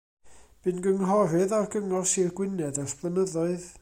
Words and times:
Bu'n 0.63 0.79
gynghorydd 0.85 1.53
ar 1.57 1.69
Gyngor 1.75 2.07
Sir 2.13 2.33
Gwynedd 2.41 2.81
ers 2.85 2.97
blynyddoedd. 3.03 3.69